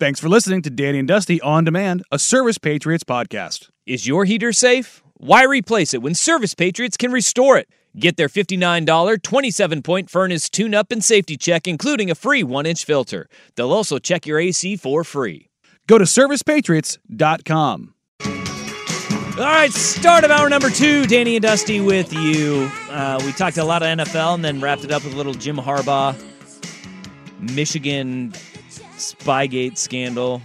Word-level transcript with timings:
Thanks 0.00 0.18
for 0.18 0.30
listening 0.30 0.62
to 0.62 0.70
Danny 0.70 0.98
and 1.00 1.06
Dusty 1.06 1.42
On 1.42 1.62
Demand, 1.62 2.02
a 2.10 2.18
Service 2.18 2.56
Patriots 2.56 3.04
podcast. 3.04 3.68
Is 3.84 4.06
your 4.06 4.24
heater 4.24 4.50
safe? 4.50 5.02
Why 5.18 5.44
replace 5.44 5.92
it 5.92 6.00
when 6.00 6.14
Service 6.14 6.54
Patriots 6.54 6.96
can 6.96 7.12
restore 7.12 7.58
it? 7.58 7.68
Get 7.98 8.16
their 8.16 8.28
$59 8.28 9.22
27 9.22 9.82
point 9.82 10.08
furnace 10.08 10.48
tune 10.48 10.74
up 10.74 10.90
and 10.90 11.04
safety 11.04 11.36
check, 11.36 11.68
including 11.68 12.10
a 12.10 12.14
free 12.14 12.42
one 12.42 12.64
inch 12.64 12.86
filter. 12.86 13.28
They'll 13.56 13.74
also 13.74 13.98
check 13.98 14.24
your 14.24 14.38
AC 14.38 14.76
for 14.76 15.04
free. 15.04 15.50
Go 15.86 15.98
to 15.98 16.06
servicepatriots.com. 16.06 17.94
All 18.24 19.44
right, 19.44 19.70
start 19.70 20.24
of 20.24 20.30
hour 20.30 20.48
number 20.48 20.70
two. 20.70 21.04
Danny 21.04 21.36
and 21.36 21.42
Dusty 21.42 21.82
with 21.82 22.10
you. 22.14 22.70
Uh, 22.88 23.20
we 23.22 23.32
talked 23.32 23.58
a 23.58 23.64
lot 23.64 23.82
of 23.82 23.98
NFL 23.98 24.36
and 24.36 24.44
then 24.46 24.62
wrapped 24.62 24.82
it 24.82 24.92
up 24.92 25.04
with 25.04 25.12
a 25.12 25.16
little 25.18 25.34
Jim 25.34 25.58
Harbaugh, 25.58 26.18
Michigan 27.38 28.32
Spygate 29.00 29.78
scandal. 29.78 30.42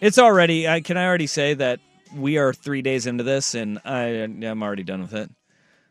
It's 0.00 0.18
already. 0.18 0.68
I 0.68 0.80
can 0.80 0.96
I 0.96 1.04
already 1.06 1.26
say 1.26 1.54
that 1.54 1.80
we 2.14 2.38
are 2.38 2.52
three 2.52 2.80
days 2.82 3.06
into 3.06 3.24
this, 3.24 3.54
and 3.54 3.78
I 3.84 4.04
I'm 4.22 4.62
already 4.62 4.82
done 4.84 5.00
with 5.02 5.12
it. 5.14 5.30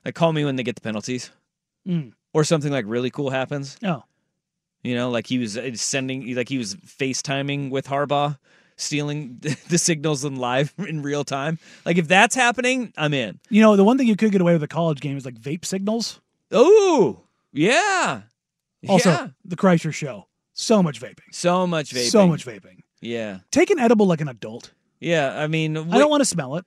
Like, 0.05 0.15
call 0.15 0.31
me 0.33 0.45
when 0.45 0.55
they 0.55 0.63
get 0.63 0.75
the 0.75 0.81
penalties, 0.81 1.31
Mm. 1.87 2.13
or 2.33 2.43
something 2.43 2.71
like 2.71 2.85
really 2.87 3.09
cool 3.09 3.29
happens. 3.29 3.77
Oh, 3.83 4.03
You 4.83 4.95
know, 4.95 5.09
like 5.09 5.27
he 5.27 5.37
was 5.37 5.57
uh, 5.57 5.75
sending, 5.75 6.33
like 6.35 6.47
he 6.49 6.57
was 6.57 6.75
FaceTiming 6.75 7.69
with 7.71 7.87
Harbaugh, 7.87 8.37
stealing 8.77 9.37
the 9.69 9.77
signals 9.77 10.23
in 10.23 10.37
live 10.37 10.73
in 10.77 11.01
real 11.01 11.23
time. 11.25 11.59
Like 11.85 11.97
if 11.97 12.07
that's 12.07 12.35
happening, 12.35 12.93
I'm 12.97 13.13
in. 13.13 13.39
you 13.49 13.61
know, 13.61 13.75
the 13.75 13.83
one 13.83 13.97
thing 13.97 14.07
you 14.07 14.15
could 14.15 14.31
get 14.31 14.41
away 14.41 14.53
with 14.53 14.63
a 14.63 14.67
college 14.67 15.01
game 15.01 15.17
is 15.17 15.25
like 15.25 15.35
vape 15.35 15.65
signals. 15.65 16.21
Oh, 16.51 17.21
yeah. 17.51 18.21
Also, 18.87 19.09
yeah. 19.09 19.27
the 19.43 19.57
Kreischer 19.57 19.93
show. 19.93 20.25
So 20.61 20.83
much 20.83 20.99
vaping. 20.99 21.31
so 21.31 21.65
much 21.65 21.91
vaping. 21.93 22.09
So 22.11 22.27
much 22.27 22.45
vaping. 22.45 22.79
Yeah, 23.01 23.39
Take 23.49 23.69
an 23.69 23.79
edible 23.79 24.05
like 24.07 24.19
an 24.19 24.27
adult. 24.27 24.73
yeah. 24.99 25.39
I 25.41 25.47
mean, 25.47 25.77
I 25.77 25.97
don't 25.97 26.09
want 26.09 26.19
to 26.21 26.25
smell 26.25 26.57
it. 26.57 26.65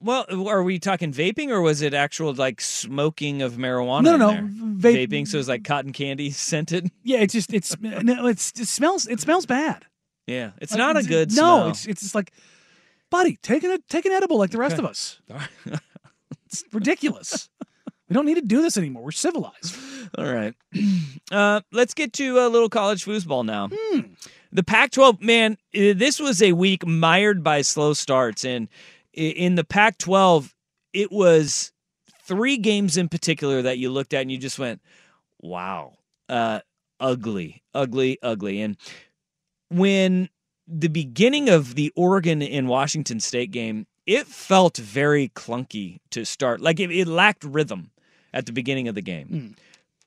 Well, 0.00 0.24
are 0.48 0.62
we 0.62 0.78
talking 0.78 1.12
vaping 1.12 1.48
or 1.50 1.60
was 1.60 1.82
it 1.82 1.92
actual 1.94 2.32
like 2.34 2.60
smoking 2.60 3.42
of 3.42 3.54
marijuana? 3.54 4.02
No, 4.04 4.16
no, 4.16 4.30
no. 4.40 4.48
Vape- 4.78 5.08
Vaping, 5.08 5.28
so 5.28 5.38
it's 5.38 5.48
like 5.48 5.62
cotton 5.64 5.92
candy 5.92 6.30
scented. 6.46 6.90
Yeah, 7.02 7.18
it's 7.18 7.34
just 7.34 7.52
it's 7.52 7.78
no, 7.80 8.26
it's 8.26 8.52
it 8.58 8.66
smells 8.68 9.06
it 9.06 9.20
smells 9.20 9.44
bad. 9.46 9.84
Yeah, 10.26 10.52
it's 10.60 10.72
Like, 10.72 10.78
not 10.78 10.96
a 10.96 11.02
good 11.02 11.30
no. 11.30 11.34
smell. 11.34 11.68
It's 11.68 11.86
it's 11.86 12.00
just 12.02 12.14
like, 12.14 12.32
buddy, 13.10 13.36
take 13.42 13.62
an 13.64 13.78
take 13.90 14.06
an 14.06 14.12
edible 14.12 14.38
like 14.38 14.50
the 14.50 14.58
rest 14.58 14.74
Okay. 14.78 14.84
of 14.84 14.90
us. 14.90 15.20
It's 16.46 16.64
ridiculous. 16.72 17.50
We 18.08 18.14
don't 18.14 18.26
need 18.26 18.34
to 18.34 18.42
do 18.42 18.62
this 18.62 18.76
anymore. 18.76 19.02
We're 19.04 19.10
civilized. 19.10 19.76
All 20.16 20.32
right. 20.32 20.54
Uh, 21.32 21.60
let's 21.72 21.92
get 21.92 22.12
to 22.12 22.38
a 22.38 22.46
little 22.46 22.68
college 22.68 23.04
foosball 23.04 23.44
now. 23.44 23.68
Hmm. 23.72 24.00
The 24.52 24.62
Pac 24.62 24.92
12, 24.92 25.20
man, 25.20 25.58
this 25.72 26.20
was 26.20 26.40
a 26.40 26.52
week 26.52 26.86
mired 26.86 27.42
by 27.42 27.62
slow 27.62 27.94
starts. 27.94 28.44
And 28.44 28.68
in 29.12 29.56
the 29.56 29.64
Pac 29.64 29.98
12, 29.98 30.54
it 30.92 31.10
was 31.10 31.72
three 32.22 32.58
games 32.58 32.96
in 32.96 33.08
particular 33.08 33.60
that 33.62 33.78
you 33.78 33.90
looked 33.90 34.14
at 34.14 34.22
and 34.22 34.30
you 34.30 34.38
just 34.38 34.56
went, 34.56 34.80
wow, 35.40 35.94
uh, 36.28 36.60
ugly, 37.00 37.64
ugly, 37.74 38.18
ugly. 38.22 38.60
And 38.60 38.76
when 39.68 40.28
the 40.68 40.88
beginning 40.88 41.48
of 41.48 41.74
the 41.74 41.92
Oregon 41.96 42.40
and 42.40 42.68
Washington 42.68 43.18
State 43.18 43.50
game, 43.50 43.88
it 44.06 44.28
felt 44.28 44.76
very 44.76 45.28
clunky 45.30 45.98
to 46.10 46.24
start. 46.24 46.60
Like 46.60 46.78
it, 46.78 46.92
it 46.92 47.08
lacked 47.08 47.42
rhythm 47.42 47.90
at 48.36 48.46
the 48.46 48.52
beginning 48.52 48.86
of 48.88 48.94
the 48.94 49.02
game. 49.02 49.28
Mm. 49.28 49.56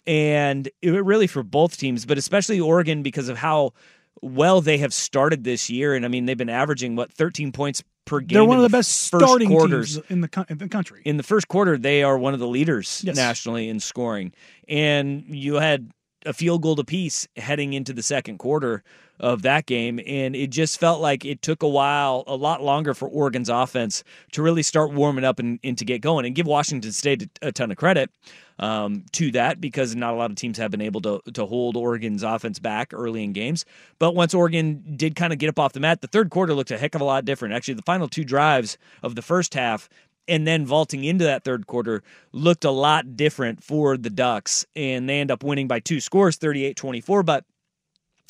And 0.07 0.69
it 0.81 0.91
really 1.03 1.27
for 1.27 1.43
both 1.43 1.77
teams, 1.77 2.05
but 2.05 2.17
especially 2.17 2.59
Oregon 2.59 3.03
because 3.03 3.29
of 3.29 3.37
how 3.37 3.73
well 4.21 4.61
they 4.61 4.77
have 4.79 4.93
started 4.93 5.43
this 5.43 5.69
year. 5.69 5.93
And 5.93 6.05
I 6.05 6.07
mean, 6.07 6.25
they've 6.25 6.37
been 6.37 6.49
averaging 6.49 6.95
what 6.95 7.11
13 7.11 7.51
points 7.51 7.83
per 8.05 8.19
game. 8.19 8.35
They're 8.35 8.45
one 8.45 8.57
of 8.57 8.63
the 8.63 8.69
the 8.69 8.77
best 8.77 9.03
starting 9.03 9.49
quarters 9.49 9.95
teams 9.95 10.05
in 10.09 10.21
the 10.21 10.45
in 10.49 10.57
the 10.57 10.67
country. 10.69 11.01
in 11.05 11.17
the 11.17 11.23
first 11.23 11.47
quarter, 11.47 11.77
they 11.77 12.01
are 12.03 12.17
one 12.17 12.33
of 12.33 12.39
the 12.39 12.47
leaders 12.47 13.01
Yes. 13.05 13.15
nationally 13.15 13.69
in 13.69 13.79
scoring. 13.79 14.33
And 14.67 15.23
you 15.27 15.55
had 15.55 15.91
a 16.29 16.33
field 16.33 16.61
goal 16.61 16.79
apiece 16.79 17.27
heading 17.37 17.73
into 17.73 17.91
the 17.91 18.03
second 18.03 18.37
quarter 18.37 18.83
of 19.19 19.41
that 19.41 19.65
game. 19.65 19.99
And 20.05 20.35
it 20.35 20.51
just 20.51 20.79
felt 20.79 21.01
like 21.01 21.25
it 21.25 21.41
took 21.41 21.63
a 21.63 21.67
while, 21.67 22.23
a 22.27 22.35
lot 22.35 22.61
longer 22.61 22.93
for 22.93 23.09
Oregon's 23.09 23.49
offense 23.49 24.03
to 24.33 24.43
really 24.43 24.61
start 24.61 24.93
warming 24.93 25.25
up 25.25 25.39
and, 25.39 25.59
and 25.63 25.75
to 25.79 25.83
get 25.83 26.01
going. 26.01 26.27
And 26.27 26.35
give 26.35 26.45
Washington 26.45 26.91
State 26.91 27.27
a, 27.41 27.51
ton 27.51 27.71
of 27.71 27.77
credit 27.77 28.11
um, 28.59 29.05
to 29.13 29.31
that 29.31 29.59
because 29.59 29.95
not 29.95 30.13
a 30.13 30.17
lot 30.17 30.29
of 30.29 30.37
teams 30.37 30.59
have 30.59 30.69
been 30.69 30.81
able 30.81 31.01
to, 31.01 31.19
to 31.33 31.47
hold 31.47 31.75
Oregon's 31.75 32.21
offense 32.21 32.59
back 32.59 32.93
early 32.93 33.23
in 33.23 33.33
games. 33.33 33.65
But 33.97 34.13
once 34.13 34.35
Oregon 34.35 34.83
did 34.95 35.15
kind 35.15 35.33
of 35.33 35.39
get 35.39 35.49
up 35.49 35.57
off 35.57 35.73
the 35.73 35.79
mat, 35.79 36.01
the 36.01 36.07
third 36.07 36.29
quarter 36.29 36.53
looked 36.53 36.69
a 36.69 36.77
heck 36.77 36.93
of 36.93 37.01
a 37.01 37.05
lot 37.05 37.25
different. 37.25 37.55
Actually, 37.55 37.73
the 37.73 37.81
final 37.81 38.07
two 38.07 38.23
drives 38.23 38.77
of 39.01 39.15
the 39.15 39.23
first 39.23 39.55
half 39.55 39.89
and 40.29 40.47
then 40.47 40.65
vaulting 40.65 41.03
into 41.03 41.25
that 41.25 41.43
third 41.43 41.67
quarter 41.67 42.03
looked 42.31 42.63
a 42.63 42.71
lot 42.71 43.17
different 43.17 43.63
for 43.63 43.97
the 43.97 44.09
Ducks. 44.09 44.65
And 44.75 45.09
they 45.09 45.19
end 45.19 45.31
up 45.31 45.43
winning 45.43 45.67
by 45.67 45.79
two 45.79 45.99
scores, 45.99 46.37
38 46.37 46.77
24. 46.77 47.23
But 47.23 47.45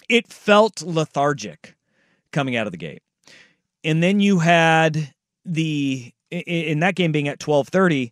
it 0.07 0.27
felt 0.27 0.81
lethargic 0.81 1.75
coming 2.31 2.55
out 2.55 2.65
of 2.65 2.71
the 2.71 2.77
gate. 2.77 3.03
And 3.83 4.01
then 4.01 4.19
you 4.19 4.39
had 4.39 5.13
the 5.45 6.11
in 6.31 6.79
that 6.79 6.95
game 6.95 7.11
being 7.11 7.27
at 7.27 7.39
12:30, 7.39 8.11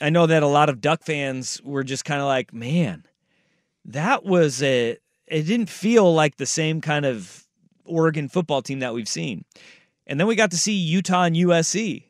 I 0.00 0.10
know 0.10 0.26
that 0.26 0.42
a 0.42 0.46
lot 0.46 0.68
of 0.68 0.80
Duck 0.80 1.02
fans 1.02 1.60
were 1.62 1.84
just 1.84 2.04
kind 2.04 2.20
of 2.20 2.26
like, 2.26 2.52
"Man, 2.52 3.04
that 3.84 4.24
was 4.24 4.62
a 4.62 4.98
it 5.26 5.42
didn't 5.42 5.70
feel 5.70 6.12
like 6.14 6.36
the 6.36 6.46
same 6.46 6.80
kind 6.80 7.04
of 7.04 7.46
Oregon 7.84 8.28
football 8.28 8.62
team 8.62 8.80
that 8.80 8.94
we've 8.94 9.08
seen." 9.08 9.44
And 10.06 10.20
then 10.20 10.26
we 10.26 10.36
got 10.36 10.50
to 10.52 10.58
see 10.58 10.72
Utah 10.72 11.24
and 11.24 11.36
USC. 11.36 12.05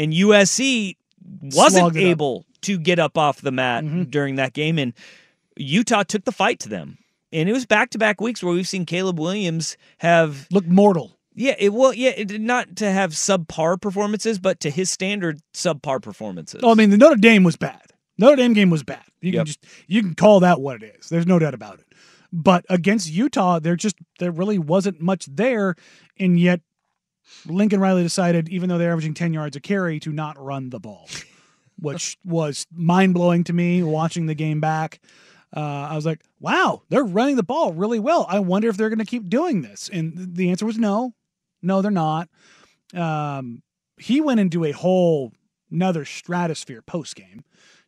And 0.00 0.14
USC 0.14 0.96
wasn't 1.42 1.96
able 1.96 2.46
to 2.62 2.78
get 2.78 2.98
up 2.98 3.18
off 3.18 3.40
the 3.42 3.50
mat 3.52 3.84
Mhm. 3.84 4.10
during 4.10 4.36
that 4.36 4.52
game 4.54 4.78
and 4.78 4.92
Utah 5.56 6.02
took 6.04 6.24
the 6.24 6.32
fight 6.32 6.58
to 6.60 6.68
them. 6.68 6.98
And 7.32 7.48
it 7.48 7.52
was 7.52 7.66
back 7.66 7.90
to 7.90 7.98
back 7.98 8.20
weeks 8.20 8.42
where 8.42 8.54
we've 8.54 8.66
seen 8.68 8.86
Caleb 8.86 9.18
Williams 9.20 9.76
have 9.98 10.46
Look 10.50 10.66
mortal. 10.66 11.18
yeah, 11.34 11.54
it 11.58 11.72
well, 11.72 11.92
yeah, 11.92 12.10
it 12.16 12.28
did 12.28 12.40
not 12.40 12.76
to 12.76 12.90
have 12.90 13.12
subpar 13.12 13.80
performances, 13.80 14.38
but 14.38 14.58
to 14.60 14.70
his 14.70 14.90
standard, 14.90 15.40
subpar 15.54 16.00
performances. 16.02 16.60
Oh, 16.64 16.70
I 16.72 16.74
mean, 16.74 16.90
the 16.90 16.96
Notre 16.96 17.16
Dame 17.16 17.44
was 17.44 17.56
bad. 17.56 17.82
Notre 18.18 18.36
Dame 18.36 18.52
game 18.54 18.70
was 18.70 18.82
bad. 18.82 19.04
You 19.20 19.32
Yep. 19.32 19.38
can 19.40 19.46
just 19.46 19.64
you 19.86 20.00
can 20.02 20.14
call 20.14 20.40
that 20.40 20.60
what 20.60 20.82
it 20.82 20.96
is. 20.98 21.08
There's 21.10 21.26
no 21.26 21.38
doubt 21.38 21.54
about 21.54 21.78
it. 21.78 21.86
But 22.32 22.64
against 22.68 23.10
Utah, 23.10 23.58
there 23.58 23.76
just 23.76 23.96
there 24.18 24.30
really 24.32 24.58
wasn't 24.58 25.00
much 25.00 25.26
there, 25.26 25.74
and 26.18 26.38
yet 26.40 26.60
Lincoln 27.46 27.80
Riley 27.80 28.02
decided, 28.02 28.48
even 28.48 28.68
though 28.68 28.78
they're 28.78 28.92
averaging 28.92 29.14
ten 29.14 29.32
yards 29.32 29.56
a 29.56 29.60
carry, 29.60 30.00
to 30.00 30.12
not 30.12 30.38
run 30.38 30.70
the 30.70 30.80
ball, 30.80 31.08
which 31.78 32.18
was 32.24 32.66
mind 32.72 33.14
blowing 33.14 33.44
to 33.44 33.52
me. 33.52 33.82
Watching 33.82 34.26
the 34.26 34.34
game 34.34 34.60
back, 34.60 35.00
uh, 35.56 35.60
I 35.60 35.94
was 35.96 36.06
like, 36.06 36.22
"Wow, 36.40 36.82
they're 36.88 37.04
running 37.04 37.36
the 37.36 37.42
ball 37.42 37.72
really 37.72 37.98
well. 37.98 38.26
I 38.28 38.40
wonder 38.40 38.68
if 38.68 38.76
they're 38.76 38.90
going 38.90 38.98
to 38.98 39.04
keep 39.04 39.28
doing 39.28 39.62
this." 39.62 39.88
And 39.92 40.34
the 40.34 40.50
answer 40.50 40.66
was 40.66 40.78
no, 40.78 41.14
no, 41.62 41.82
they're 41.82 41.90
not. 41.90 42.28
Um, 42.94 43.62
he 43.98 44.20
went 44.20 44.40
into 44.40 44.64
a 44.64 44.72
whole 44.72 45.32
another 45.70 46.04
stratosphere 46.04 46.82
post 46.82 47.16
game, 47.16 47.44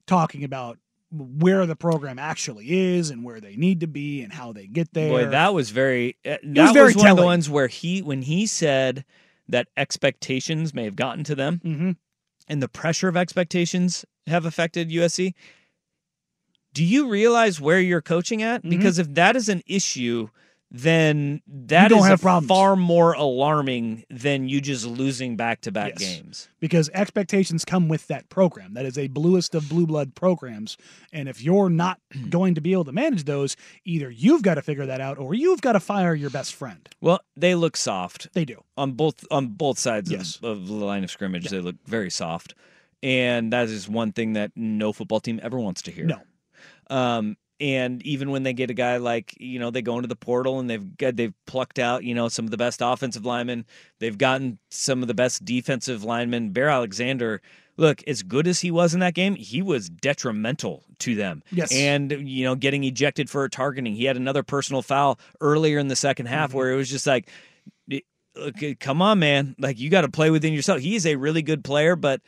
talking 0.07 0.45
about 0.45 0.79
where 1.11 1.67
the 1.67 1.77
program 1.77 2.19
actually 2.19 2.95
is 2.95 3.11
and 3.11 3.23
where 3.23 3.41
they 3.41 3.57
need 3.57 3.81
to 3.81 3.87
be 3.87 4.23
and 4.23 4.33
how 4.33 4.53
they 4.53 4.67
get 4.67 4.93
there. 4.95 5.11
boy, 5.11 5.27
that 5.27 5.53
was 5.53 5.71
very. 5.71 6.17
Uh, 6.25 6.37
that 6.43 6.63
was 6.63 6.73
very 6.73 6.95
one 6.95 7.09
of 7.09 7.17
the 7.17 7.25
ones 7.25 7.51
where 7.51 7.67
he, 7.67 8.01
when 8.01 8.23
he 8.23 8.47
said 8.47 9.05
that 9.49 9.69
expectations 9.77 10.73
may 10.75 10.85
have 10.85 10.97
gotten 10.97 11.25
to 11.25 11.35
them, 11.35 11.61
hmm 11.63 11.91
and 12.49 12.61
the 12.61 12.69
pressure 12.69 13.07
of 13.09 13.17
expectations 13.17 14.05
have 14.27 14.45
affected 14.45 14.91
USC. 14.91 15.33
Do 16.75 16.83
you 16.85 17.09
realize 17.09 17.61
where 17.61 17.79
you're 17.81 18.03
coaching 18.03 18.43
at? 18.43 18.63
Mhm. 18.65 18.71
Because 18.71 18.99
if 18.99 19.15
that 19.15 19.37
is 19.37 19.49
an 19.49 19.63
issue, 19.67 20.29
then 20.75 21.43
that 21.47 21.89
don't 21.89 21.99
is 21.99 22.07
have 22.07 22.23
problems. 22.23 22.49
far 22.49 22.77
more 22.77 23.13
alarming 23.13 24.05
than 24.09 24.49
you 24.49 24.59
just 24.59 24.87
losing 24.87 25.37
back 25.37 25.61
to 25.61 25.71
back 25.71 25.93
Yes. 26.01 26.17
games. 26.17 26.49
because 26.61 26.89
expectations 26.95 27.63
come 27.67 27.89
with 27.89 28.07
that 28.07 28.31
program. 28.31 28.73
That 28.73 28.87
is 28.87 28.97
a 28.97 29.09
bluest 29.09 29.55
of 29.55 29.69
blue 29.69 29.87
blood 29.87 30.15
programs. 30.15 30.79
And 31.13 31.29
if 31.29 31.43
you're 31.43 31.69
not 31.69 32.01
going 32.31 32.55
to 32.55 32.63
be 32.63 32.73
able 32.73 32.85
to 32.87 32.93
manage 32.93 33.25
those, 33.25 33.55
either 33.85 34.11
you've 34.11 34.41
got 34.43 34.55
to 34.55 34.63
figure 34.63 34.87
that 34.87 35.01
out 35.03 35.19
or 35.19 35.35
you've 35.35 35.61
got 35.61 35.73
to 35.73 35.81
fire 35.81 36.15
your 36.15 36.31
best 36.31 36.55
friend. 36.55 36.89
Well, 37.03 37.21
they 37.37 37.55
look 37.55 37.77
soft. 37.77 38.29
They 38.33 38.47
do. 38.47 38.65
on 38.79 38.93
both 38.93 39.27
on 39.31 39.49
both 39.49 39.79
sides 39.79 40.11
Yes. 40.11 40.37
of, 40.37 40.45
of 40.45 40.67
the 40.69 40.73
line 40.75 41.05
of 41.05 41.11
scrimmage. 41.11 41.51
They 41.51 41.61
look 41.61 41.77
very 41.87 42.11
soft, 42.11 42.55
and 43.03 43.53
that 43.53 43.69
is 43.69 43.91
one 43.91 44.13
thing 44.13 44.33
that 44.33 44.53
no 44.57 44.95
football 44.95 45.21
team 45.21 45.39
ever 45.43 45.59
wants 45.59 45.83
to 45.83 45.91
hear. 45.91 46.07
No. 46.07 46.21
Um, 46.89 47.37
and 47.63 48.03
even 48.03 48.31
when 48.31 48.43
they 48.43 48.53
get 48.53 48.69
a 48.71 48.75
guy 48.75 48.97
like 48.97 49.35
you 49.39 49.59
know 49.59 49.71
they 49.71 49.81
go 49.81 49.97
into 49.97 50.09
the 50.09 50.17
portal 50.17 50.59
and 50.59 50.69
they've 50.69 50.97
got, 50.99 51.17
they've 51.17 51.33
plucked 51.47 51.79
out 51.79 52.03
you 52.05 52.15
know 52.15 52.29
some 52.29 52.45
of 52.45 52.51
the 52.51 52.57
best 52.57 52.81
offensive 52.83 53.25
linemen, 53.25 53.65
they've 54.01 54.19
gotten 54.19 54.59
some 54.71 55.01
of 55.01 55.09
the 55.09 55.15
best 55.15 55.45
defensive 55.45 56.03
linemen. 56.05 56.51
Bear 56.51 56.69
Alexander, 56.69 57.41
look, 57.77 58.03
as 58.09 58.23
good 58.23 58.47
as 58.49 58.61
he 58.61 58.71
was 58.71 58.93
in 58.95 59.01
that 59.01 59.15
game, 59.15 59.37
he 59.37 59.63
was 59.63 59.89
detrimental 59.89 60.85
to 60.99 61.15
them. 61.15 61.43
Yes. 61.53 61.73
and 61.73 62.11
you 62.11 62.45
know 62.45 62.57
getting 62.57 62.83
ejected 62.85 63.31
for 63.31 63.49
targeting. 63.49 63.95
He 63.95 64.05
had 64.05 64.17
another 64.17 64.43
personal 64.43 64.83
foul 64.83 65.19
earlier 65.41 65.79
in 65.79 65.87
the 65.89 65.97
second 65.97 66.27
half 66.27 66.51
Mm-hmm. 66.51 66.59
where 66.59 66.73
it 66.73 66.77
was 66.77 66.91
just 66.91 67.07
like. 67.07 67.29
Okay, 68.35 68.75
come 68.75 69.03
on, 69.03 69.19
man! 69.19 69.55
Like 69.59 69.79
you 69.79 69.91
got 69.91 70.01
to 70.01 70.09
play 70.09 70.31
within 70.31 70.55
yourself. 70.55 70.81
He 70.81 70.95
is 70.95 71.05
a 71.05 71.17
really 71.17 71.43
good 71.43 71.63
player, 71.63 71.97
but 71.97 72.23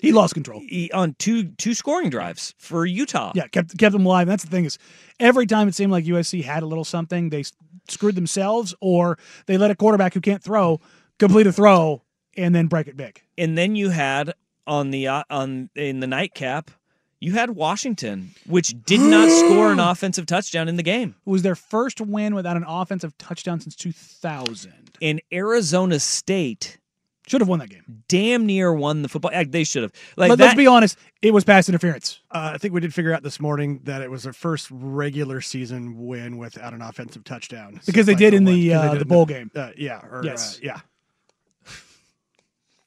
He 0.00 0.12
lost 0.12 0.34
control. 0.34 0.60
he, 0.60 0.90
on 0.92 1.14
two 1.18 1.44
two 1.44 1.74
scoring 1.74 2.08
drives 2.10 2.54
for 2.58 2.86
Utah. 2.86 3.32
Yeah, 3.34 3.48
kept 3.48 3.76
kept 3.78 3.92
them 3.92 4.06
alive. 4.06 4.26
That's 4.28 4.44
the 4.44 4.50
thing 4.50 4.64
is, 4.64 4.78
every 5.18 5.46
time 5.46 5.68
it 5.68 5.74
seemed 5.74 5.90
like 5.90 6.04
USC 6.04 6.44
had 6.44 6.62
a 6.62 6.66
little 6.66 6.84
something, 6.84 7.30
they 7.30 7.44
screwed 7.88 8.14
themselves, 8.14 8.74
or 8.80 9.18
they 9.46 9.58
let 9.58 9.70
a 9.70 9.74
quarterback 9.74 10.14
who 10.14 10.20
can't 10.20 10.42
throw 10.42 10.80
complete 11.18 11.46
a 11.46 11.52
throw 11.52 12.02
and 12.36 12.54
then 12.54 12.68
break 12.68 12.86
it 12.86 12.96
big. 12.96 13.20
and 13.36 13.58
then 13.58 13.74
you 13.74 13.90
had 13.90 14.34
on 14.66 14.90
the 14.90 15.08
uh, 15.08 15.24
on 15.30 15.70
in 15.74 16.00
the 16.00 16.06
nightcap, 16.06 16.70
you 17.20 17.32
had 17.32 17.50
Washington, 17.50 18.30
which 18.46 18.74
did 18.84 19.00
not 19.00 19.28
score 19.40 19.72
an 19.72 19.80
offensive 19.80 20.26
touchdown 20.26 20.68
in 20.68 20.76
the 20.76 20.82
game. 20.82 21.16
It 21.26 21.30
was 21.30 21.42
their 21.42 21.56
first 21.56 22.00
win 22.00 22.34
without 22.34 22.56
an 22.56 22.64
offensive 22.68 23.16
touchdown 23.18 23.60
since 23.60 23.74
2000. 23.74 24.72
And 25.02 25.20
Arizona 25.32 25.98
State 25.98 26.77
Should 27.28 27.40
have 27.40 27.48
won 27.48 27.58
that 27.60 27.68
game. 27.70 28.02
damn 28.08 28.46
near 28.46 28.72
won 28.72 29.02
the 29.02 29.08
football. 29.08 29.30
They 29.46 29.64
should 29.64 29.82
have. 29.82 29.92
Like 30.16 30.30
But 30.30 30.38
that, 30.38 30.44
let's 30.46 30.56
be 30.56 30.66
honest, 30.66 30.98
it 31.22 31.32
was 31.34 31.44
pass 31.44 31.68
interference. 31.68 32.20
Uh, 32.30 32.52
I 32.54 32.58
think 32.58 32.74
we 32.74 32.80
did 32.80 32.92
figure 32.94 33.12
out 33.12 33.22
this 33.22 33.38
morning 33.40 33.80
that 33.84 34.02
it 34.02 34.10
was 34.10 34.22
their 34.24 34.32
first 34.32 34.68
regular 34.70 35.40
season 35.40 36.06
win 36.06 36.38
without 36.38 36.72
an 36.74 36.82
offensive 36.82 37.24
touchdown 37.24 37.80
Because 37.86 38.06
they 38.06 38.14
did 38.14 38.34
in 38.34 38.44
the, 38.44 38.68
Because 38.68 38.82
they 38.82 38.88
uh, 38.88 38.92
did 38.92 38.98
the 39.00 39.02
in 39.02 39.08
bowl 39.08 39.26
game. 39.26 39.50
Uh, 39.54 39.70
yeah. 39.76 40.00
Or, 40.10 40.22
Yes. 40.24 40.56
uh, 40.56 40.60
yeah. 40.62 40.80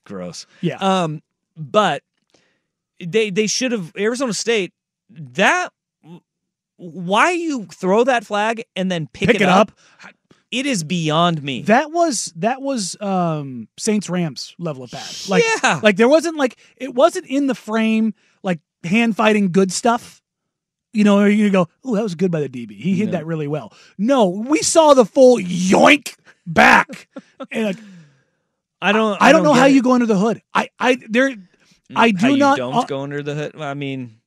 gross. 0.06 0.46
Yeah. 0.62 0.78
Um, 0.80 1.22
but 1.58 2.04
they 3.00 3.30
they 3.30 3.48
should 3.48 3.72
have 3.72 3.92
Arizona 3.98 4.34
State 4.34 4.74
that. 5.10 5.72
Why 6.78 7.30
you 7.32 7.68
throw 7.68 8.04
that 8.06 8.26
flag 8.26 8.64
and 8.76 8.92
then 8.92 9.08
pick, 9.14 9.28
Pick 9.28 9.36
it, 9.36 9.42
it 9.44 9.48
up? 9.50 9.72
up. 10.04 10.12
It 10.52 10.66
is 10.66 10.84
beyond 10.84 11.42
me. 11.42 11.62
That 11.64 11.92
was 11.92 12.34
that 12.36 12.62
was 12.62 13.00
um 13.02 13.68
Saints 13.78 14.10
Rams 14.10 14.54
level 14.60 14.84
of 14.84 14.92
bad. 14.92 15.10
Like 15.30 15.44
Yeah. 15.64 15.80
like 15.82 15.96
there 15.96 16.10
wasn't 16.10 16.36
like 16.38 16.58
it 16.78 16.94
wasn't 16.94 17.26
in 17.28 17.48
the 17.48 17.56
frame 17.56 18.14
like 18.44 18.60
hand 18.84 19.16
fighting 19.16 19.52
good 19.52 19.72
stuff. 19.72 20.22
You 20.94 21.06
know, 21.06 21.24
you 21.24 21.50
go, 21.52 21.70
oh, 21.86 21.96
that 21.96 22.04
was 22.04 22.16
good 22.16 22.32
by 22.32 22.42
the 22.42 22.50
DB. 22.50 22.72
He 22.78 22.96
hit 22.96 23.06
No. 23.06 23.12
that 23.14 23.26
really 23.26 23.48
well. 23.48 23.74
No, 23.98 24.28
we 24.28 24.60
saw 24.60 24.94
the 24.94 25.06
full 25.06 25.38
yoink 25.38 26.16
back. 26.46 27.08
and 27.52 27.66
like, 27.68 27.78
I 28.82 28.92
don't. 28.92 29.22
I, 29.22 29.32
don't 29.32 29.44
know 29.44 29.54
how 29.54 29.68
it. 29.68 29.72
you 29.72 29.82
go 29.82 29.94
under 29.94 30.06
the 30.08 30.18
hood. 30.18 30.42
I 30.54 30.70
I 30.80 30.98
there 31.08 31.34
I 31.96 32.08
how 32.18 32.28
do 32.28 32.32
you 32.34 32.38
not 32.38 32.58
don't 32.58 32.74
uh, 32.76 32.84
go 32.84 33.02
under 33.02 33.24
the 33.24 33.36
hood. 33.36 33.56
I 33.62 33.74
mean, 33.74 34.20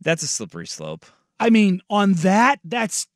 that's 0.00 0.22
a 0.22 0.28
slippery 0.28 0.68
slope. 0.68 1.04
I 1.40 1.50
mean 1.50 1.80
on 1.90 2.12
that 2.14 2.60
that's 2.64 3.08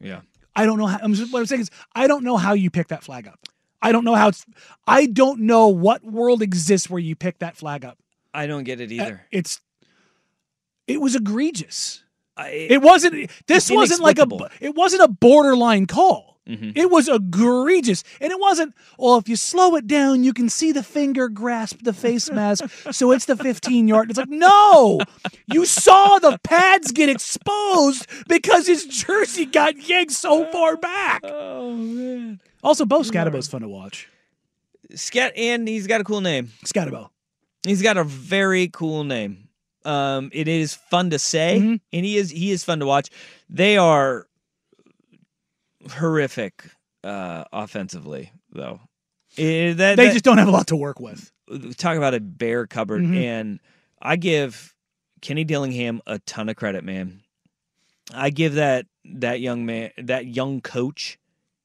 Yeah. 0.00 0.20
I 0.58 0.66
don't 0.66 0.78
know 0.78 0.86
how 0.86 0.98
I'm 1.02 1.14
just, 1.14 1.32
what 1.32 1.40
I'm 1.40 1.46
saying 1.46 1.62
is 1.62 1.70
I 1.94 2.06
don't 2.06 2.24
know 2.24 2.36
how 2.36 2.52
you 2.54 2.70
pick 2.70 2.88
that 2.88 3.04
flag 3.04 3.28
up. 3.28 3.38
I 3.80 3.92
don't 3.92 4.04
know 4.04 4.14
how 4.16 4.28
it's 4.28 4.44
I 4.86 5.06
don't 5.06 5.40
know 5.40 5.68
what 5.68 6.02
world 6.04 6.42
exists 6.42 6.90
where 6.90 6.98
you 6.98 7.14
pick 7.14 7.38
that 7.38 7.56
flag 7.56 7.84
up. 7.84 7.98
I 8.34 8.46
don't 8.46 8.64
get 8.64 8.80
it 8.80 8.90
Uh, 8.90 8.94
either. 9.02 9.26
It's 9.30 9.60
it 10.86 11.00
was 11.00 11.14
egregious. 11.14 12.02
I, 12.36 12.48
It 12.50 12.82
wasn't 12.82 13.30
this 13.46 13.70
wasn't 13.70 14.00
like 14.00 14.18
a 14.18 14.26
it 14.60 14.74
wasn't 14.74 15.02
a 15.02 15.08
borderline 15.08 15.86
call. 15.86 16.37
Mhm. 16.48 16.72
It 16.76 16.90
was 16.90 17.08
egregious. 17.08 18.02
And 18.20 18.32
it 18.32 18.40
wasn't, 18.40 18.74
well, 18.98 19.18
if 19.18 19.28
you 19.28 19.36
slow 19.36 19.76
it 19.76 19.86
down, 19.86 20.24
you 20.24 20.32
can 20.32 20.48
see 20.48 20.72
the 20.72 20.82
finger 20.82 21.28
grasp 21.28 21.82
the 21.82 21.92
face 21.92 22.30
mask. 22.32 22.64
So 22.90 23.12
it's 23.12 23.26
the 23.26 23.36
15 23.36 23.86
yard. 23.86 24.08
It's 24.10 24.18
like, 24.18 24.28
no, 24.30 25.00
you 25.46 25.66
saw 25.66 26.18
the 26.18 26.38
pads 26.42 26.90
get 26.92 27.08
exposed 27.10 28.06
because 28.28 28.66
his 28.66 28.86
jersey 28.86 29.44
got 29.44 29.76
yanked 29.88 30.12
so 30.12 30.44
far 30.50 30.76
back. 30.76 31.20
oh 31.24 31.74
man. 31.74 32.40
Also, 32.64 32.84
Bo 32.86 33.00
Skattebo's 33.00 33.46
fun 33.48 33.60
to 33.60 33.68
watch. 33.68 34.08
Scat 34.94 35.34
and 35.36 35.68
he's 35.68 35.86
got 35.86 36.00
a 36.00 36.04
cool 36.04 36.20
name. 36.22 36.50
Skattebo. 36.64 37.10
He's 37.66 37.82
got 37.82 37.96
a 37.98 38.04
very 38.04 38.68
cool 38.68 39.04
name. 39.04 39.48
Um, 39.84 40.30
it 40.32 40.48
is 40.48 40.74
fun 40.74 41.10
to 41.10 41.18
say, 41.18 41.60
Mhm. 41.62 41.80
and 41.92 42.04
he 42.06 42.16
is 42.16 42.30
he 42.30 42.50
is 42.50 42.64
fun 42.64 42.80
to 42.80 42.86
watch. 42.86 43.10
They 43.50 43.76
are 43.76 44.26
horrific 45.92 46.64
uh, 47.04 47.44
offensively, 47.52 48.32
though. 48.52 48.80
Eh, 49.36 49.72
that, 49.74 49.96
They 49.96 50.06
that- 50.06 50.12
just 50.12 50.24
don't 50.24 50.38
have 50.38 50.48
a 50.48 50.52
lot 50.52 50.66
to 50.68 50.76
work 50.76 51.00
with. 51.00 51.30
talk 51.76 51.96
about 51.96 52.14
a 52.14 52.20
bare 52.20 52.66
cupboard, 52.66 53.02
Mhm. 53.02 53.16
and 53.16 53.60
I 54.02 54.16
give 54.16 54.74
Kenny 55.22 55.44
Dillingham 55.44 56.00
a 56.06 56.18
ton 56.20 56.48
of 56.48 56.56
credit, 56.56 56.84
man. 56.84 57.22
I 58.12 58.30
give 58.30 58.54
that 58.54 58.86
that 59.04 59.40
young 59.40 59.64
man, 59.64 59.90
that 59.98 60.26
young 60.26 60.60
coach, 60.60 61.18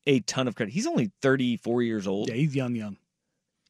a 0.07 0.21
ton 0.21 0.47
of 0.47 0.55
credit. 0.55 0.73
He's 0.73 0.87
only 0.87 1.11
thirty 1.21 1.57
four 1.57 1.81
years 1.83 2.07
old, 2.07 2.29
Yeah, 2.29 2.35
he's 2.35 2.55
young, 2.55 2.75
young. 2.75 2.97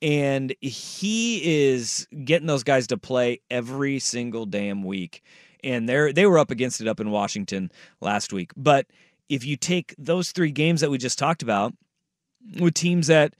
and 0.01 0.53
he 0.61 1.63
is 1.71 2.07
getting 2.25 2.47
those 2.47 2.63
guys 2.63 2.88
to 2.88 2.97
play 2.97 3.39
every 3.50 4.00
single 4.00 4.45
damn 4.45 4.83
week. 4.83 5.21
And 5.63 5.88
they're 5.88 6.11
they 6.13 6.25
were 6.25 6.38
up 6.39 6.51
against 6.51 6.81
it 6.81 6.88
up 6.88 7.00
in 7.00 7.09
Washington 7.11 7.71
last 8.01 8.33
week, 8.33 8.51
but 8.55 8.85
if 9.33 9.44
you 9.45 9.57
take 9.57 9.95
those 9.97 10.31
three 10.31 10.51
games 10.51 10.81
that 10.81 10.91
we 10.91 10.97
just 10.97 11.18
talked 11.18 11.41
about 11.41 11.74
with 12.59 12.75
teams 12.75 13.07
that 13.07 13.33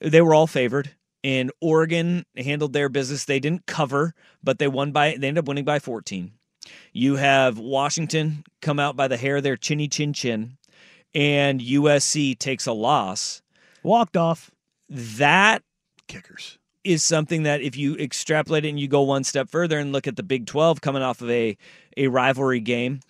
they 0.00 0.20
were 0.20 0.34
all 0.34 0.46
favored 0.46 0.94
and 1.22 1.52
Oregon 1.60 2.24
handled 2.36 2.72
their 2.72 2.88
business. 2.88 3.24
They 3.24 3.40
didn't 3.40 3.66
cover, 3.66 4.14
but 4.42 4.58
they 4.58 4.68
won 4.68 4.92
by 4.92 5.16
they 5.18 5.28
ended 5.28 5.38
up 5.38 5.48
winning 5.48 5.64
by 5.64 5.78
14. 5.78 6.32
You 6.92 7.16
have 7.16 7.58
Washington 7.58 8.44
come 8.60 8.78
out 8.78 8.96
by 8.96 9.08
the 9.08 9.16
hair 9.16 9.36
of 9.36 9.42
their 9.42 9.56
chinny 9.56 9.88
chin 9.88 10.12
chin 10.12 10.58
and 11.14 11.60
USC 11.60 12.38
takes 12.38 12.66
a 12.66 12.72
loss. 12.72 13.42
Walked 13.82 14.16
off. 14.16 14.50
That 14.88 15.62
Kickers. 16.08 16.58
is 16.84 17.04
something 17.04 17.44
that 17.44 17.60
if 17.60 17.76
you 17.76 17.96
extrapolate 17.96 18.64
it 18.64 18.70
and 18.70 18.80
you 18.80 18.88
go 18.88 19.02
one 19.02 19.24
step 19.24 19.48
further 19.48 19.78
and 19.78 19.92
look 19.92 20.06
at 20.06 20.16
the 20.16 20.22
Big 20.22 20.46
12 20.46 20.80
coming 20.80 21.02
off 21.02 21.20
of 21.20 21.30
a 21.30 21.56
a 21.96 22.08
rivalry 22.08 22.60
game, 22.60 23.00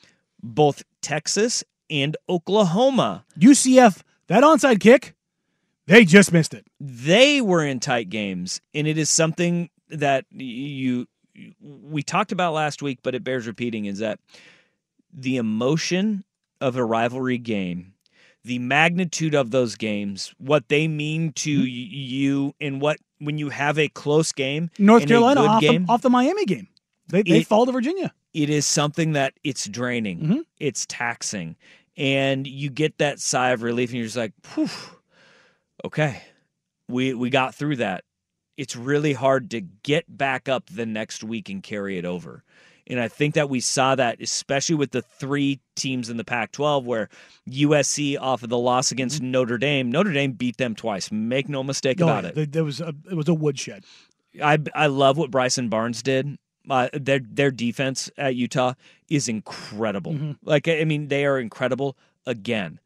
both 0.43 0.83
Texas 1.03 1.65
and 1.91 2.17
Oklahoma 2.29 3.25
UCF, 3.39 4.03
that 4.29 4.43
onside 4.43 4.81
kick, 4.81 5.15
they 5.87 6.05
just 6.05 6.33
missed 6.33 6.53
it. 6.55 6.67
they 6.81 7.41
were 7.41 7.65
in 7.65 7.81
tight 7.81 8.09
games 8.11 8.61
and 8.75 8.87
it 8.87 8.99
is 8.99 9.09
something 9.11 9.71
that 9.89 10.25
you 10.31 11.07
we 11.61 12.03
talked 12.03 12.33
about 12.33 12.53
last 12.53 12.83
week 12.83 12.99
but 13.03 13.15
it 13.15 13.25
bears 13.25 13.47
repeating 13.47 13.87
is 13.87 13.99
that 14.01 14.19
the 15.13 15.37
emotion 15.37 16.25
of 16.61 16.77
a 16.77 16.85
rivalry 16.85 17.39
game 17.39 17.95
the 18.45 18.59
magnitude 18.59 19.35
of 19.35 19.51
those 19.51 19.77
games 19.77 20.35
what 20.39 20.69
they 20.69 20.87
mean 20.89 21.33
to 21.33 21.59
y 21.61 21.65
you 21.67 22.55
and 22.61 22.81
what 22.81 22.99
when 23.19 23.39
you 23.39 23.49
have 23.49 23.79
a 23.79 23.89
close 23.89 24.33
game 24.33 24.71
North 24.79 25.07
Carolina 25.07 25.41
off 25.43 25.61
game 25.63 25.87
the, 25.87 25.93
off 25.93 26.03
the 26.03 26.11
Miami 26.11 26.45
game. 26.45 26.69
They, 27.09 27.23
they 27.23 27.39
It- 27.39 27.47
fall 27.47 27.65
to 27.67 27.73
Virginia. 27.73 28.13
it 28.35 28.51
is 28.51 28.67
something 28.67 29.13
that 29.13 29.33
it's 29.43 29.67
draining, 29.67 30.19
Mhm. 30.21 30.41
it's 30.61 30.85
taxing, 30.87 31.57
and 31.99 32.47
you 32.47 32.71
get 32.71 32.97
that 32.99 33.19
sigh 33.19 33.51
of 33.51 33.63
relief, 33.63 33.91
and 33.91 33.99
you're 33.99 34.07
just 34.07 34.17
like, 34.17 34.33
"Whew, 34.55 34.69
okay, 35.85 36.23
we 36.89 37.13
we 37.13 37.29
got 37.29 37.55
through 37.55 37.77
that." 37.77 38.05
It's 38.57 38.75
really 38.75 39.13
hard 39.13 39.51
to 39.51 39.61
get 39.61 40.05
back 40.09 40.49
up 40.49 40.71
the 40.71 40.87
next 40.87 41.23
week 41.23 41.49
and 41.49 41.63
carry 41.63 41.99
it 41.99 42.05
over. 42.05 42.43
And 42.89 42.99
I 42.99 43.09
think 43.09 43.35
that 43.35 43.51
we 43.51 43.61
saw 43.61 43.95
that, 43.95 44.21
especially 44.21 44.75
with 44.75 44.93
the 44.93 45.03
three 45.03 45.61
teams 45.77 46.09
in 46.09 46.17
the 46.17 46.25
Pac 46.25 46.53
12, 46.53 46.87
where 46.87 47.09
USC, 47.49 48.19
off 48.19 48.43
of 48.43 48.49
the 48.49 48.59
loss 48.59 48.87
mm-hmm. 48.87 48.95
against 48.95 49.21
Notre 49.23 49.59
Dame, 49.59 49.93
Notre 49.93 50.13
Dame 50.13 50.33
beat 50.33 50.57
them 50.57 50.75
twice. 50.75 51.13
Make 51.13 51.49
no 51.49 51.63
mistake 51.63 52.01
Oh, 52.01 52.05
about 52.05 52.25
it. 52.25 52.35
There, 52.35 52.47
there 52.47 52.65
was 52.65 52.81
a, 52.81 52.95
it 53.11 53.15
was 53.15 53.29
a 53.29 53.35
woodshed. 53.35 53.85
I 54.43 54.59
I 54.75 54.87
love 54.87 55.19
what 55.19 55.31
Bryson 55.31 55.69
Barnes 55.69 56.03
did. 56.03 56.39
Uh, 56.69 56.89
their 56.93 57.21
their 57.21 57.51
defense 57.51 58.11
at 58.19 58.35
Utah 58.37 58.75
is 59.09 59.29
incredible. 59.29 60.13
Mhm. 60.13 60.37
Like 60.45 60.69
I 60.69 60.85
mean, 60.85 61.09
they 61.09 61.25
are 61.27 61.39
incredible 61.39 61.97
again. 62.27 62.79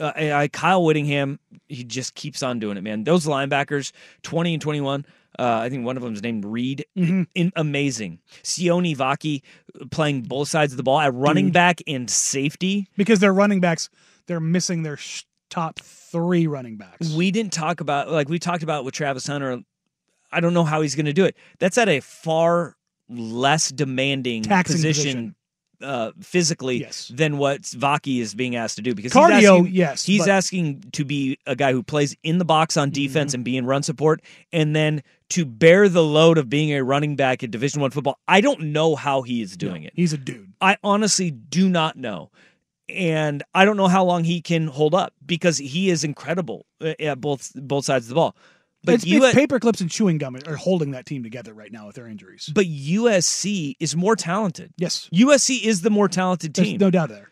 Uh, 0.00 0.12
I, 0.16 0.48
Kyle 0.48 0.82
Whittingham, 0.84 1.38
he 1.68 1.84
just 1.84 2.14
keeps 2.14 2.42
on 2.42 2.58
doing 2.58 2.76
it, 2.78 2.80
man. 2.82 3.04
Those 3.04 3.26
linebackers, 3.26 3.92
twenty 4.22 4.54
and 4.54 4.62
twenty 4.62 4.80
one. 4.80 5.04
Uh, 5.38 5.60
I 5.62 5.68
think 5.68 5.84
one 5.86 5.96
of 5.96 6.02
them 6.02 6.14
is 6.14 6.22
named 6.22 6.44
Reed. 6.44 6.84
Mhm. 6.96 7.26
In, 7.34 7.52
amazing. 7.54 8.18
Sione 8.42 8.96
Vaki 8.96 9.42
playing 9.90 10.22
both 10.22 10.48
sides 10.48 10.72
of 10.72 10.76
the 10.76 10.82
ball 10.82 10.98
at 11.00 11.14
running 11.14 11.46
Dude. 11.46 11.54
back 11.54 11.80
and 11.86 12.10
safety. 12.10 12.88
because 12.96 13.20
their 13.20 13.32
running 13.32 13.60
backs 13.60 13.88
they're 14.26 14.40
missing 14.40 14.82
their 14.82 14.96
sh- 14.96 15.24
top 15.50 15.78
three 15.80 16.46
running 16.46 16.76
backs. 16.76 17.10
We 17.12 17.30
didn't 17.30 17.52
talk 17.52 17.80
about 17.80 18.10
like 18.10 18.28
we 18.28 18.38
talked 18.38 18.62
about 18.62 18.84
with 18.84 18.94
Travis 18.94 19.26
Hunter. 19.26 19.60
I 20.32 20.40
don't 20.40 20.54
know 20.54 20.64
how 20.64 20.80
he's 20.80 20.94
going 20.94 21.06
to 21.06 21.12
do 21.12 21.24
it. 21.24 21.36
That's 21.58 21.76
at 21.78 21.88
a 21.88 22.00
far 22.00 22.76
less 23.10 23.70
demanding 23.70 24.42
Taxing 24.42 24.76
position, 24.76 25.02
position. 25.02 25.34
uh, 25.82 26.12
physically 26.20 26.80
Yes. 26.80 27.10
than 27.14 27.38
what 27.38 27.62
Vaki 27.62 28.20
is 28.20 28.34
being 28.34 28.54
asked 28.56 28.76
to 28.76 28.82
do 28.82 28.94
because 28.94 29.12
Cardio, 29.12 29.34
he's 29.34 29.44
asking, 29.48 29.74
yes, 29.74 30.04
he's 30.04 30.20
but- 30.22 30.28
asking 30.30 30.80
to 30.92 31.04
be 31.04 31.38
a 31.46 31.56
guy 31.56 31.72
who 31.72 31.82
plays 31.82 32.14
in 32.22 32.38
the 32.38 32.44
box 32.44 32.76
on 32.76 32.88
Mm-hmm. 32.88 33.02
defense 33.02 33.34
and 33.34 33.44
be 33.44 33.56
in 33.56 33.66
run 33.66 33.82
support, 33.82 34.20
and 34.52 34.76
then 34.76 35.02
to 35.30 35.44
bear 35.44 35.88
the 35.88 36.02
load 36.04 36.38
of 36.38 36.48
being 36.48 36.70
a 36.72 36.82
running 36.84 37.16
back 37.16 37.42
in 37.42 37.50
Division 37.50 37.80
One 37.80 37.90
football. 37.90 38.18
I 38.28 38.40
don't 38.40 38.60
know 38.72 38.94
how 38.96 39.22
he 39.22 39.42
is 39.42 39.56
doing 39.56 39.82
it. 39.84 39.92
He's 39.94 40.12
a 40.12 40.18
dude. 40.18 40.52
I 40.60 40.76
honestly 40.84 41.30
do 41.30 41.68
not 41.68 41.96
know. 41.96 42.30
And 42.88 43.44
I 43.54 43.64
don't 43.64 43.76
know 43.76 43.86
how 43.86 44.04
long 44.04 44.24
he 44.24 44.40
can 44.40 44.66
hold 44.66 44.94
up 44.96 45.14
because 45.24 45.58
he 45.58 45.90
is 45.90 46.02
incredible 46.02 46.66
uh, 46.80 46.94
at 46.98 47.20
both 47.20 47.52
both 47.54 47.84
sides 47.84 48.06
of 48.06 48.08
the 48.08 48.14
ball. 48.16 48.34
But 48.82 48.94
it's, 48.96 49.04
you 49.06 49.24
it's 49.24 49.34
paper 49.34 49.58
clips 49.60 49.80
and 49.80 49.90
chewing 49.90 50.18
gum 50.18 50.36
are 50.46 50.56
holding 50.56 50.92
that 50.92 51.04
team 51.06 51.22
together 51.22 51.52
right 51.52 51.70
now 51.70 51.86
with 51.86 51.96
their 51.96 52.06
injuries. 52.06 52.50
but 52.54 52.64
USC 52.66 53.74
is 53.80 53.94
more 53.96 54.16
talented. 54.16 54.72
Yes, 54.76 55.08
USC 55.14 55.62
is 55.62 55.82
the 55.82 55.90
more 55.90 56.08
talented 56.08 56.54
there's 56.54 56.68
team. 56.68 56.78
no 56.78 56.90
doubt 56.90 57.08
there. 57.10 57.28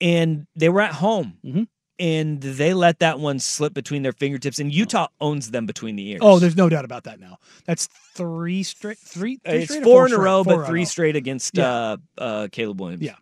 and 0.00 0.46
they 0.56 0.68
were 0.68 0.80
at 0.80 0.92
home. 0.92 1.38
Mhm. 1.44 1.68
And 1.98 2.42
they 2.42 2.74
let 2.74 2.98
that 2.98 3.18
one 3.20 3.38
slip 3.38 3.72
between 3.72 4.02
their 4.02 4.12
fingertips, 4.12 4.58
and 4.58 4.70
Utah 4.70 5.06
owns 5.18 5.50
them 5.50 5.64
between 5.64 5.96
the 5.96 6.06
ears. 6.10 6.18
Oh, 6.22 6.38
there's 6.38 6.54
no 6.56 6.68
doubt 6.68 6.84
about 6.84 7.04
that 7.04 7.18
now. 7.20 7.38
That's 7.64 7.88
three 8.14 8.62
straight, 8.64 8.98
three. 8.98 9.36
three 9.42 9.54
it's 9.54 9.72
straight 9.72 9.80
or 9.80 9.84
four 9.84 10.06
in 10.06 10.12
a 10.12 10.18
row, 10.18 10.44
Four 10.44 10.58
but 10.58 10.66
three 10.66 10.84
straight 10.84 11.16
against 11.16 11.56
Yeah. 11.56 11.68
uh, 11.70 11.96
uh, 12.18 12.48
Caleb 12.52 12.80
Williams. 12.82 13.00
Yeah. 13.02 13.14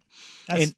That's, 0.48 0.64
and 0.64 0.74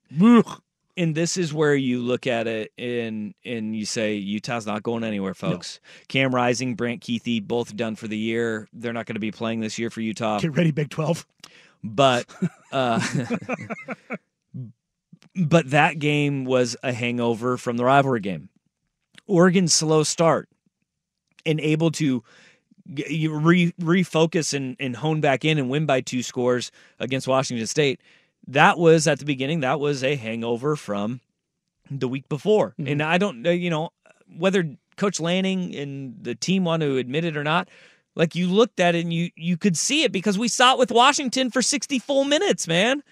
this 0.96 1.36
is 1.36 1.52
where 1.52 1.74
you 1.74 2.00
look 2.00 2.26
at 2.26 2.46
it 2.46 2.72
and 2.78 3.34
and 3.44 3.76
you 3.76 3.84
say 3.84 4.14
Utah's 4.14 4.66
not 4.66 4.82
going 4.82 5.04
anywhere, 5.04 5.34
folks. 5.34 5.80
Cam 6.08 6.34
Rising, 6.34 6.74
Brant 6.74 7.02
Kuithe, 7.02 7.46
both 7.46 7.76
done 7.76 7.96
for 7.96 8.08
the 8.08 8.16
year. 8.16 8.68
They're 8.72 8.92
not 8.92 9.06
going 9.06 9.14
to 9.14 9.20
be 9.20 9.30
playing 9.30 9.60
this 9.60 9.78
year 9.78 9.90
for 9.90 10.00
Utah, 10.00 10.38
get 10.38 10.56
ready, 10.56 10.70
Big 10.70 10.90
Twelve. 10.90 11.26
but 11.84 12.26
uh, 12.72 13.00
but 15.36 15.70
that 15.70 15.98
game 15.98 16.44
was 16.44 16.76
a 16.82 16.92
hangover 16.92 17.56
from 17.56 17.76
the 17.76 17.84
rivalry 17.84 18.20
game. 18.20 18.48
Oregon's 19.26 19.72
slow 19.72 20.02
start 20.02 20.48
and 21.44 21.60
able 21.60 21.90
to 21.92 22.22
re, 22.88 23.72
refocus 23.80 24.54
and, 24.54 24.76
and 24.78 24.96
hone 24.96 25.20
back 25.20 25.44
in 25.44 25.58
and 25.58 25.68
win 25.68 25.86
by 25.86 26.00
two 26.00 26.22
scores 26.22 26.70
against 26.98 27.28
Washington 27.28 27.66
State. 27.66 28.00
That 28.48 28.78
was 28.78 29.06
at 29.06 29.18
the 29.18 29.24
beginning. 29.24 29.60
That 29.60 29.80
was 29.80 30.04
a 30.04 30.14
hangover 30.16 30.76
from 30.76 31.20
the 31.90 32.08
week 32.08 32.28
before, 32.28 32.74
Mhm. 32.78 32.90
and 32.92 33.02
I 33.02 33.18
don't 33.18 33.42
know, 33.42 33.50
you 33.50 33.70
know, 33.70 33.90
whether 34.36 34.76
Coach 34.96 35.20
Lanning 35.20 35.74
and 35.76 36.16
the 36.20 36.34
team 36.34 36.64
want 36.64 36.80
to 36.82 36.96
admit 36.96 37.24
it 37.24 37.36
or 37.36 37.44
not. 37.44 37.68
Like 38.14 38.34
you 38.34 38.48
looked 38.48 38.80
at 38.80 38.94
it 38.94 39.00
and 39.04 39.12
you 39.12 39.30
you 39.36 39.56
could 39.56 39.76
see 39.76 40.02
it 40.02 40.10
because 40.12 40.38
we 40.38 40.48
saw 40.48 40.72
it 40.72 40.78
with 40.78 40.90
Washington 40.90 41.50
for 41.50 41.60
sixty 41.62 41.98
full 41.98 42.24
minutes, 42.24 42.66
man. 42.66 43.02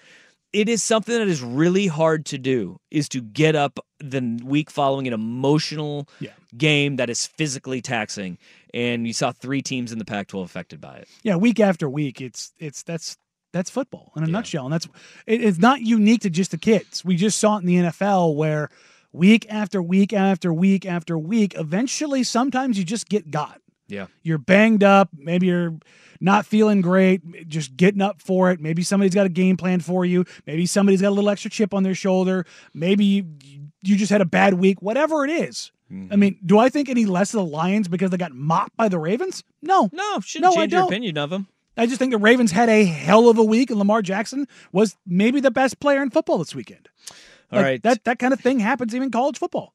It 0.51 0.69
is 0.69 0.81
something 0.81 1.13
that 1.17 1.27
is 1.27 1.41
really 1.41 1.87
hard 1.87 2.25
to 2.27 2.37
do. 2.37 2.79
Is 2.89 3.07
to 3.09 3.21
get 3.21 3.55
up 3.55 3.79
the 3.99 4.39
week 4.43 4.71
following 4.71 5.05
an 5.05 5.13
emotional 5.13 6.07
Yeah. 6.19 6.31
game 6.57 6.95
that 6.95 7.09
is 7.09 7.25
physically 7.27 7.81
taxing, 7.81 8.37
and 8.73 9.05
you 9.05 9.13
saw 9.13 9.31
three 9.31 9.61
teams 9.61 9.91
in 9.91 9.99
the 9.99 10.05
Pac-12 10.05 10.43
affected 10.45 10.81
by 10.81 10.95
it. 10.95 11.07
Yeah, 11.23 11.35
week 11.35 11.59
after 11.59 11.89
week, 11.89 12.19
it's 12.21 12.51
it's 12.57 12.81
that's 12.83 13.17
that's 13.55 13.69
football 13.69 14.11
in 14.15 14.23
a 14.23 14.27
Yeah. 14.27 14.31
nutshell, 14.33 14.65
and 14.65 14.73
that's 14.73 14.85
it, 15.25 15.41
it's 15.43 15.57
not 15.57 15.81
unique 15.81 16.21
to 16.21 16.29
just 16.29 16.51
the 16.51 16.57
kids. 16.57 17.03
We 17.05 17.15
just 17.15 17.39
saw 17.39 17.55
it 17.57 17.61
in 17.61 17.65
the 17.65 17.75
NFL 17.77 18.35
where 18.35 18.69
week 19.13 19.45
after 19.49 19.81
week 19.81 20.11
after 20.13 20.53
week 20.53 20.85
after 20.85 21.17
week, 21.17 21.55
eventually, 21.57 22.23
sometimes 22.23 22.77
you 22.77 22.83
just 22.83 23.07
get 23.09 23.31
got. 23.31 23.61
Yeah. 23.87 24.07
You're 24.23 24.39
banged 24.39 24.83
up. 24.83 25.09
Maybe 25.15 25.47
you're 25.47 25.77
not 26.19 26.45
feeling 26.45 26.81
great. 26.81 27.47
Just 27.47 27.77
getting 27.77 28.01
up 28.01 28.21
for 28.21 28.51
it. 28.51 28.59
Maybe 28.59 28.81
somebody's 28.83 29.13
got 29.15 29.25
a 29.27 29.29
game 29.29 29.57
plan 29.57 29.79
for 29.79 30.03
you. 30.05 30.25
Maybe 30.47 30.65
somebody's 30.65 31.01
got 31.01 31.09
a 31.09 31.15
little 31.17 31.29
extra 31.29 31.51
chip 31.51 31.73
on 31.73 31.83
their 31.83 31.93
shoulder. 31.95 32.45
Maybe 32.73 33.05
you, 33.05 33.25
you 33.83 33.95
just 33.95 34.11
had 34.11 34.21
a 34.21 34.25
bad 34.25 34.55
week. 34.55 34.81
Whatever 34.81 35.23
it 35.23 35.29
is. 35.31 35.71
Mm-hmm. 35.91 36.11
I 36.11 36.15
mean, 36.15 36.39
do 36.43 36.57
I 36.57 36.69
think 36.69 36.89
any 36.89 37.05
less 37.05 37.31
of 37.35 37.37
the 37.41 37.45
Lions 37.45 37.87
because 37.87 38.09
they 38.09 38.17
got 38.17 38.31
mopped 38.33 38.75
by 38.75 38.89
the 38.89 38.97
Ravens? 38.97 39.43
No. 39.61 39.87
No, 39.93 40.19
shouldn't 40.19 40.51
No, 40.51 40.59
I 40.59 40.63
change 40.63 40.73
your 40.73 40.81
don't. 40.81 40.89
opinion 40.91 41.17
of 41.19 41.29
them. 41.29 41.47
I 41.77 41.85
just 41.85 41.99
think 41.99 42.11
the 42.11 42.17
Ravens 42.17 42.51
had 42.51 42.69
a 42.69 42.85
hell 42.85 43.29
of 43.29 43.37
a 43.37 43.43
week, 43.43 43.69
and 43.69 43.79
Lamar 43.79 44.01
Jackson 44.01 44.47
was 44.71 44.95
maybe 45.05 45.39
the 45.39 45.51
best 45.51 45.79
player 45.79 46.01
in 46.01 46.09
football 46.09 46.37
this 46.37 46.55
weekend. 46.55 46.87
All 47.51 47.59
Like, 47.59 47.65
right, 47.65 47.83
that 47.83 48.03
that 48.05 48.19
kind 48.19 48.33
of 48.33 48.39
thing 48.39 48.59
happens 48.59 48.93
even 48.95 49.05
in 49.07 49.11
college 49.11 49.37
football. 49.37 49.73